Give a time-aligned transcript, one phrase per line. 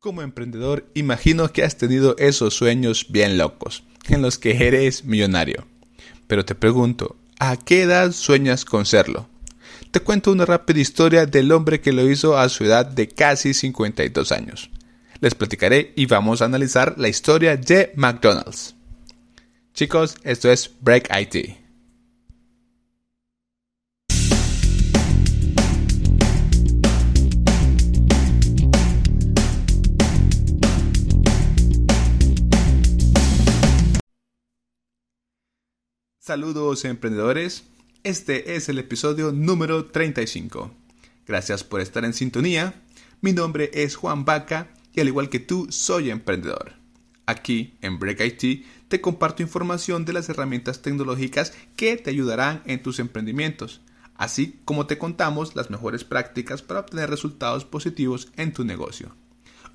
[0.00, 5.66] Como emprendedor, imagino que has tenido esos sueños bien locos, en los que eres millonario.
[6.26, 9.28] Pero te pregunto, ¿a qué edad sueñas con serlo?
[9.90, 13.52] Te cuento una rápida historia del hombre que lo hizo a su edad de casi
[13.52, 14.70] 52 años.
[15.20, 18.74] Les platicaré y vamos a analizar la historia de McDonald's.
[19.74, 21.59] Chicos, esto es Break IT.
[36.30, 37.64] Saludos emprendedores,
[38.04, 40.70] este es el episodio número 35.
[41.26, 42.84] Gracias por estar en sintonía,
[43.20, 46.74] mi nombre es Juan Vaca y al igual que tú soy emprendedor.
[47.26, 52.80] Aquí en Break IT te comparto información de las herramientas tecnológicas que te ayudarán en
[52.80, 53.80] tus emprendimientos,
[54.14, 59.16] así como te contamos las mejores prácticas para obtener resultados positivos en tu negocio.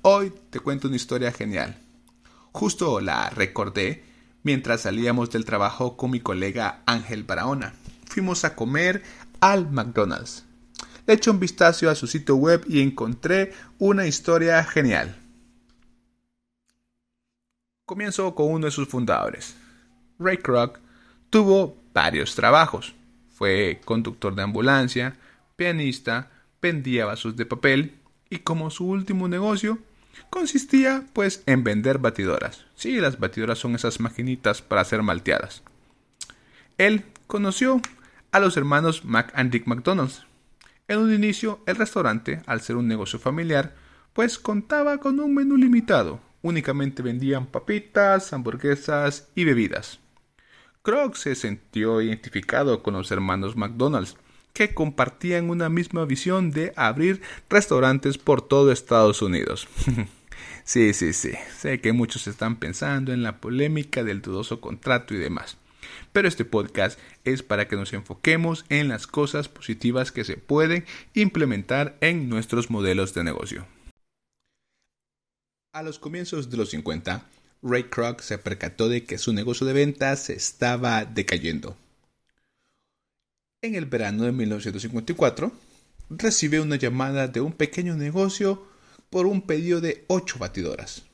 [0.00, 1.78] Hoy te cuento una historia genial.
[2.52, 4.15] Justo la recordé
[4.46, 7.74] mientras salíamos del trabajo con mi colega Ángel Barahona.
[8.04, 9.02] Fuimos a comer
[9.40, 10.44] al McDonald's.
[11.04, 15.16] Le eché un vistazo a su sitio web y encontré una historia genial.
[17.86, 19.56] Comienzo con uno de sus fundadores.
[20.20, 20.78] Ray Kroc
[21.28, 22.94] tuvo varios trabajos.
[23.34, 25.16] Fue conductor de ambulancia,
[25.56, 26.30] pianista,
[26.62, 27.96] vendía vasos de papel
[28.30, 29.80] y como su último negocio
[30.30, 32.66] consistía pues en vender batidoras.
[32.74, 35.62] Sí, las batidoras son esas maquinitas para hacer malteadas.
[36.78, 37.80] Él conoció
[38.32, 40.26] a los hermanos Mac and Dick McDonald's.
[40.88, 43.74] En un inicio, el restaurante, al ser un negocio familiar,
[44.12, 46.20] pues contaba con un menú limitado.
[46.42, 50.00] Únicamente vendían papitas, hamburguesas y bebidas.
[50.82, 54.16] Kroc se sintió identificado con los hermanos McDonald's,
[54.56, 59.68] que compartían una misma visión de abrir restaurantes por todo Estados Unidos.
[60.64, 61.30] Sí, sí, sí.
[61.56, 65.58] Sé que muchos están pensando en la polémica del dudoso contrato y demás.
[66.12, 70.84] Pero este podcast es para que nos enfoquemos en las cosas positivas que se pueden
[71.14, 73.64] implementar en nuestros modelos de negocio.
[75.72, 77.24] A los comienzos de los 50,
[77.62, 81.76] Ray Kroc se percató de que su negocio de ventas estaba decayendo.
[83.62, 85.50] En el verano de 1954,
[86.10, 88.66] recibe una llamada de un pequeño negocio
[89.08, 91.04] por un pedido de 8 batidoras.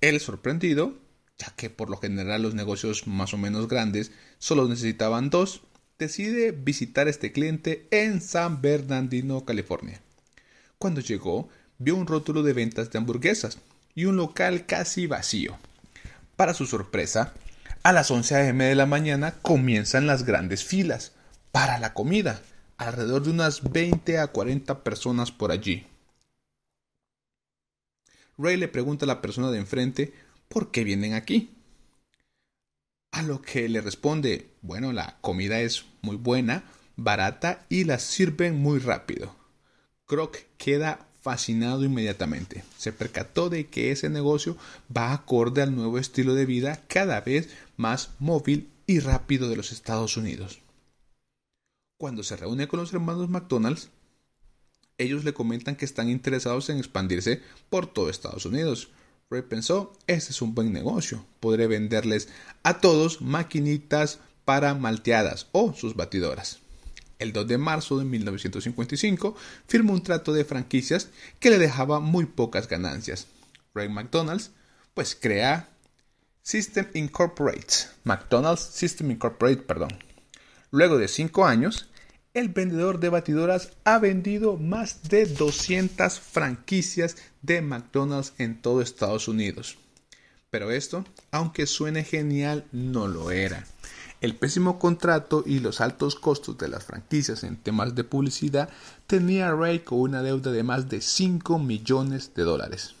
[0.00, 0.96] Él sorprendido,
[1.36, 5.60] ya que por lo general los negocios más o menos grandes solo necesitaban dos,
[5.98, 10.00] decide visitar a este cliente en San Bernardino, California.
[10.78, 13.58] Cuando llegó, vio un rótulo de ventas de hamburguesas
[13.94, 15.58] y un local casi vacío.
[16.36, 17.34] Para su sorpresa,
[17.82, 18.64] a las 11 a.m.
[18.64, 21.12] de la mañana comienzan las grandes filas
[21.52, 22.42] para la comida,
[22.78, 25.86] alrededor de unas 20 a 40 personas por allí.
[28.38, 30.14] Ray le pregunta a la persona de enfrente
[30.48, 31.50] por qué vienen aquí.
[33.12, 36.64] A lo que le responde, bueno, la comida es muy buena,
[36.96, 39.36] barata y la sirven muy rápido.
[40.06, 42.64] Croc queda fascinado inmediatamente.
[42.78, 44.56] Se percató de que ese negocio
[44.94, 49.72] va acorde al nuevo estilo de vida cada vez más móvil y rápido de los
[49.72, 50.62] Estados Unidos.
[52.02, 53.90] Cuando se reúne con los hermanos McDonald's,
[54.98, 57.40] ellos le comentan que están interesados en expandirse
[57.70, 58.88] por todo Estados Unidos.
[59.30, 62.28] Ray pensó, este es un buen negocio, podré venderles
[62.64, 66.58] a todos maquinitas para malteadas o sus batidoras.
[67.20, 69.36] El 2 de marzo de 1955
[69.68, 71.08] firmó un trato de franquicias
[71.38, 73.28] que le dejaba muy pocas ganancias.
[73.74, 74.50] Ray McDonald's
[74.92, 75.68] pues crea
[76.42, 79.90] System Incorporated, McDonald's System Incorporated, perdón.
[80.72, 81.90] Luego de cinco años,
[82.34, 89.28] el vendedor de batidoras ha vendido más de 200 franquicias de McDonald's en todo Estados
[89.28, 89.76] Unidos.
[90.50, 93.66] Pero esto, aunque suene genial, no lo era.
[94.20, 98.70] El pésimo contrato y los altos costos de las franquicias en temas de publicidad
[99.06, 102.94] tenía a Ray con una deuda de más de 5 millones de dólares.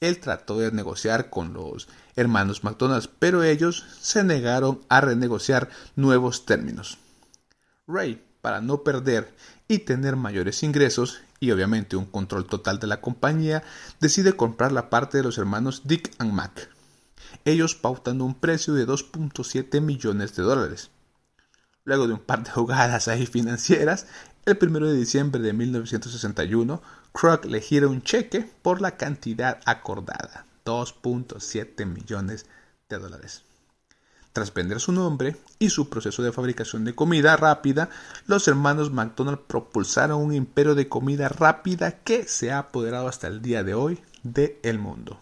[0.00, 6.46] Él trató de negociar con los hermanos McDonald's, pero ellos se negaron a renegociar nuevos
[6.46, 6.98] términos.
[7.88, 9.34] Ray para no perder
[9.66, 13.64] y tener mayores ingresos y obviamente un control total de la compañía,
[13.98, 16.70] decide comprar la parte de los hermanos Dick and Mac.
[17.44, 20.90] Ellos pautan un precio de 2.7 millones de dólares.
[21.82, 24.06] Luego de un par de jugadas ahí financieras,
[24.44, 26.80] el 1 de diciembre de 1961,
[27.12, 32.46] Kroc le gira un cheque por la cantidad acordada, 2.7 millones
[32.88, 33.45] de dólares.
[34.36, 37.88] Tras vender su nombre y su proceso de fabricación de comida rápida,
[38.26, 43.40] los hermanos McDonald propulsaron un imperio de comida rápida que se ha apoderado hasta el
[43.40, 45.18] día de hoy del el mundo.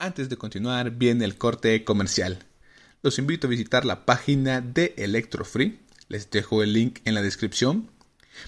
[0.00, 2.44] Antes de continuar, viene el corte comercial.
[3.00, 5.78] Los invito a visitar la página de Electrofree.
[6.08, 7.92] Les dejo el link en la descripción.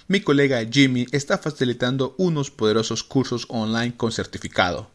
[0.08, 4.90] Mi colega Jimmy está facilitando unos poderosos cursos online con certificado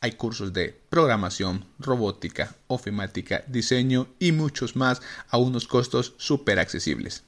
[0.00, 7.24] hay cursos de programación, robótica, ofimática, diseño y muchos más a unos costos súper accesibles.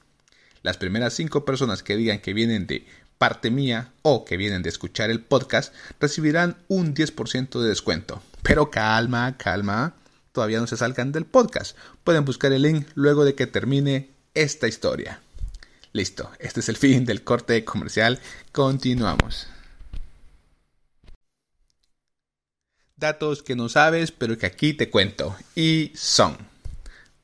[0.63, 2.85] Las primeras cinco personas que digan que vienen de
[3.17, 8.21] parte mía o que vienen de escuchar el podcast recibirán un 10% de descuento.
[8.41, 9.95] Pero calma, calma,
[10.31, 11.77] todavía no se salgan del podcast.
[12.03, 15.19] Pueden buscar el link luego de que termine esta historia.
[15.93, 18.19] Listo, este es el fin del corte comercial.
[18.51, 19.47] Continuamos.
[23.01, 25.35] Datos que no sabes, pero que aquí te cuento.
[25.53, 26.37] Y son.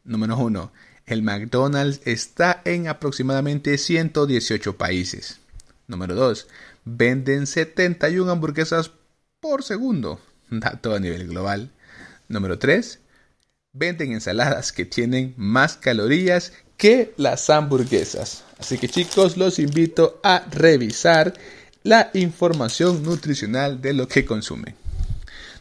[0.03, 0.71] Número 1.
[1.05, 5.39] El McDonald's está en aproximadamente 118 países.
[5.87, 6.47] Número 2.
[6.83, 8.91] Venden 71 hamburguesas
[9.39, 10.19] por segundo.
[10.49, 11.71] Dato a nivel global.
[12.27, 12.99] Número 3.
[13.71, 18.43] Venden ensaladas que tienen más calorías que las hamburguesas.
[18.59, 21.33] Así que chicos, los invito a revisar
[21.83, 24.75] la información nutricional de lo que consumen.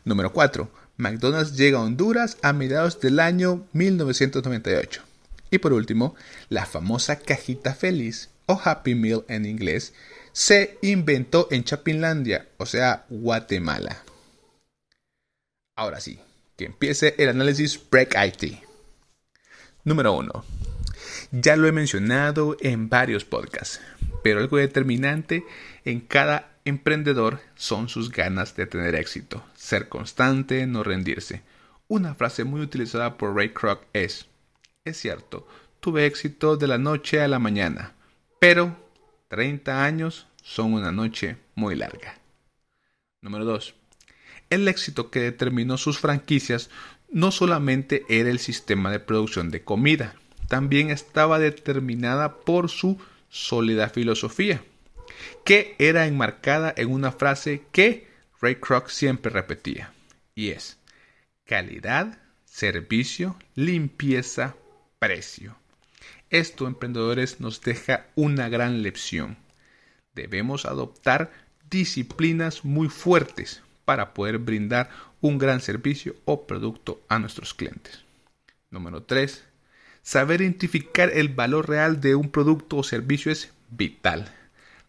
[0.06, 0.70] Número 4.
[0.98, 5.02] McDonald's llega a Honduras a mediados del año 1998.
[5.50, 6.14] Y por último,
[6.48, 9.94] la famosa cajita feliz o Happy Meal en inglés
[10.32, 14.04] se inventó en Chapinlandia, o sea, Guatemala.
[15.74, 16.20] Ahora sí,
[16.56, 18.60] que empiece el análisis Break IT.
[19.82, 20.44] Número 1.
[21.32, 23.80] Ya lo he mencionado en varios podcasts,
[24.22, 25.42] pero algo determinante
[25.84, 31.42] en cada emprendedor son sus ganas de tener éxito, ser constante, no rendirse.
[31.86, 34.26] Una frase muy utilizada por Ray Kroc es,
[34.84, 35.46] es cierto,
[35.78, 37.94] tuve éxito de la noche a la mañana,
[38.40, 38.76] pero
[39.28, 42.18] 30 años son una noche muy larga.
[43.22, 43.74] Número 2.
[44.50, 46.68] El éxito que determinó sus franquicias
[47.08, 50.16] no solamente era el sistema de producción de comida,
[50.48, 52.98] también estaba determinada por su
[53.28, 54.62] sólida filosofía
[55.46, 58.08] que era enmarcada en una frase que
[58.40, 59.92] Ray Kroc siempre repetía,
[60.34, 60.76] y es
[61.44, 64.56] calidad, servicio, limpieza,
[64.98, 65.56] precio.
[66.30, 69.36] Esto, emprendedores, nos deja una gran lección.
[70.16, 71.30] Debemos adoptar
[71.70, 74.90] disciplinas muy fuertes para poder brindar
[75.20, 78.00] un gran servicio o producto a nuestros clientes.
[78.68, 79.44] Número 3.
[80.02, 84.32] Saber identificar el valor real de un producto o servicio es vital.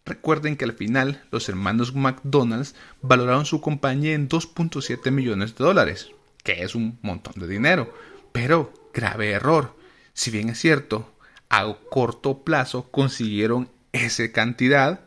[0.08, 6.12] Recuerden que al final los hermanos McDonald's valoraron su compañía en 2.7 millones de dólares,
[6.42, 7.92] que es un montón de dinero.
[8.32, 9.76] Pero, grave error,
[10.14, 11.12] si bien es cierto,
[11.50, 15.00] a corto plazo consiguieron esa cantidad,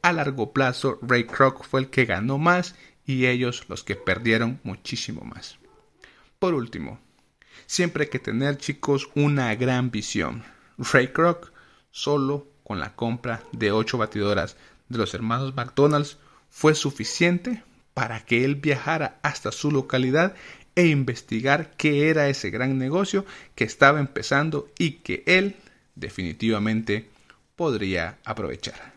[0.00, 4.60] a largo plazo Ray Kroc fue el que ganó más y ellos los que perdieron
[4.62, 5.58] muchísimo más.
[6.38, 7.00] Por último,
[7.66, 10.44] siempre hay que tener chicos una gran visión.
[10.78, 11.50] Ray Kroc
[11.90, 14.56] solo con la compra de ocho batidoras
[14.88, 16.18] de los hermanos McDonald's
[16.50, 17.62] fue suficiente
[17.94, 20.34] para que él viajara hasta su localidad
[20.74, 23.24] e investigar qué era ese gran negocio
[23.54, 25.54] que estaba empezando y que él
[25.94, 27.08] definitivamente
[27.54, 28.94] podría aprovechar.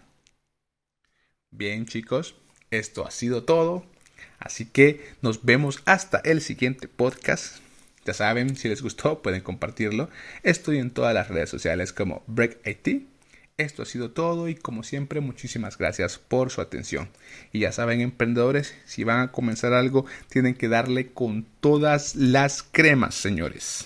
[1.51, 2.33] Bien chicos,
[2.71, 3.85] esto ha sido todo.
[4.39, 7.57] Así que nos vemos hasta el siguiente podcast.
[8.03, 10.09] Ya saben, si les gustó pueden compartirlo.
[10.41, 13.18] Estoy en todas las redes sociales como Break IT
[13.59, 17.09] esto ha sido todo y como siempre muchísimas gracias por su atención.
[17.51, 22.63] Y ya saben emprendedores, si van a comenzar algo tienen que darle con todas las
[22.63, 23.85] cremas señores.